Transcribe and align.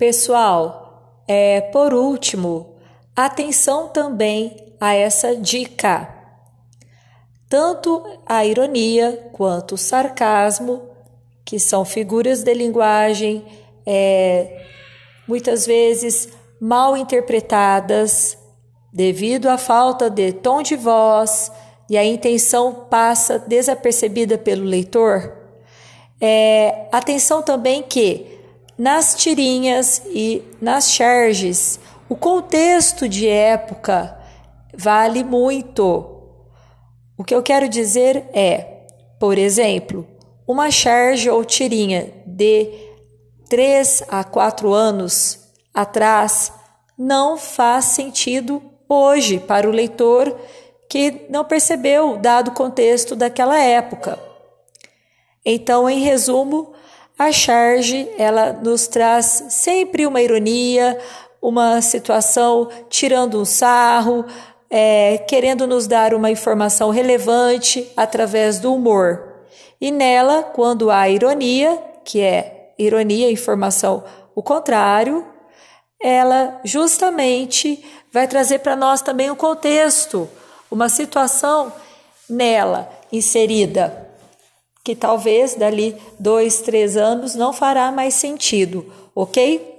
Pessoal, 0.00 1.22
é, 1.28 1.60
por 1.60 1.92
último, 1.92 2.74
atenção 3.14 3.88
também 3.88 4.56
a 4.80 4.94
essa 4.94 5.36
dica. 5.36 6.08
Tanto 7.50 8.02
a 8.24 8.42
ironia 8.42 9.28
quanto 9.30 9.74
o 9.74 9.76
sarcasmo, 9.76 10.88
que 11.44 11.60
são 11.60 11.84
figuras 11.84 12.42
de 12.42 12.54
linguagem 12.54 13.44
é, 13.84 14.64
muitas 15.28 15.66
vezes 15.66 16.30
mal 16.58 16.96
interpretadas 16.96 18.38
devido 18.90 19.50
à 19.50 19.58
falta 19.58 20.08
de 20.08 20.32
tom 20.32 20.62
de 20.62 20.76
voz 20.76 21.52
e 21.90 21.98
a 21.98 22.04
intenção 22.06 22.86
passa 22.88 23.38
desapercebida 23.38 24.38
pelo 24.38 24.64
leitor. 24.64 25.36
É, 26.18 26.88
atenção 26.90 27.42
também 27.42 27.82
que 27.82 28.39
nas 28.80 29.14
tirinhas 29.14 30.00
e 30.06 30.42
nas 30.58 30.90
charges, 30.90 31.78
o 32.08 32.16
contexto 32.16 33.06
de 33.06 33.28
época 33.28 34.18
vale 34.74 35.22
muito. 35.22 36.22
O 37.14 37.22
que 37.22 37.34
eu 37.34 37.42
quero 37.42 37.68
dizer 37.68 38.24
é, 38.32 38.86
por 39.18 39.36
exemplo, 39.36 40.08
uma 40.48 40.70
charge 40.70 41.28
ou 41.28 41.44
tirinha 41.44 42.10
de 42.24 42.72
3 43.50 44.04
a 44.08 44.24
4 44.24 44.72
anos 44.72 45.40
atrás 45.74 46.50
não 46.96 47.36
faz 47.36 47.84
sentido 47.84 48.62
hoje 48.88 49.38
para 49.40 49.68
o 49.68 49.72
leitor 49.72 50.34
que 50.88 51.26
não 51.28 51.44
percebeu 51.44 52.16
dado 52.16 52.48
o 52.48 52.54
contexto 52.54 53.14
daquela 53.14 53.58
época. 53.58 54.18
Então, 55.44 55.88
em 55.88 56.00
resumo, 56.00 56.72
a 57.20 57.30
charge 57.32 58.08
ela 58.16 58.50
nos 58.50 58.86
traz 58.86 59.44
sempre 59.50 60.06
uma 60.06 60.22
ironia, 60.22 60.98
uma 61.40 61.82
situação 61.82 62.70
tirando 62.88 63.38
um 63.38 63.44
sarro, 63.44 64.24
é, 64.70 65.18
querendo 65.28 65.66
nos 65.66 65.86
dar 65.86 66.14
uma 66.14 66.30
informação 66.30 66.88
relevante 66.88 67.92
através 67.94 68.58
do 68.58 68.74
humor. 68.74 69.34
E 69.78 69.90
nela, 69.90 70.42
quando 70.42 70.90
há 70.90 71.10
ironia, 71.10 71.78
que 72.06 72.22
é 72.22 72.72
ironia, 72.78 73.30
informação, 73.30 74.02
o 74.34 74.42
contrário, 74.42 75.22
ela 76.02 76.58
justamente 76.64 77.84
vai 78.10 78.26
trazer 78.26 78.60
para 78.60 78.74
nós 78.74 79.02
também 79.02 79.30
um 79.30 79.36
contexto, 79.36 80.26
uma 80.70 80.88
situação 80.88 81.70
nela 82.30 82.88
inserida 83.12 84.09
que 84.82 84.94
talvez 84.94 85.54
dali 85.54 85.96
dois, 86.18 86.60
três 86.60 86.96
anos 86.96 87.34
não 87.34 87.52
fará 87.52 87.92
mais 87.92 88.14
sentido, 88.14 88.90
ok? 89.14 89.78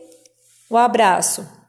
Um 0.69 0.77
abraço. 0.77 1.60